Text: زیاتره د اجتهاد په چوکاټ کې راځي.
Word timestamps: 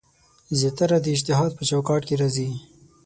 زیاتره 0.59 0.97
د 1.01 1.05
اجتهاد 1.15 1.51
په 1.55 1.63
چوکاټ 1.69 2.01
کې 2.07 2.15
راځي. 2.21 2.49